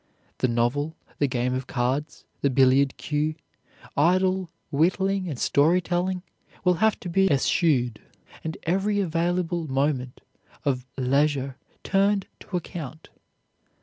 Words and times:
The 0.39 0.47
novel, 0.47 0.95
the 1.19 1.27
game 1.27 1.53
of 1.53 1.67
cards, 1.67 2.25
the 2.41 2.49
billiard 2.49 2.97
cue, 2.97 3.35
idle 3.95 4.49
whittling 4.71 5.29
and 5.29 5.37
story 5.37 5.79
telling 5.79 6.23
will 6.63 6.73
have 6.73 6.99
to 7.01 7.07
be 7.07 7.29
eschewed, 7.31 8.01
and 8.43 8.57
every 8.63 8.99
available 8.99 9.67
moment 9.67 10.21
of 10.65 10.87
leisure 10.97 11.55
turned 11.83 12.25
to 12.39 12.57
account. 12.57 13.09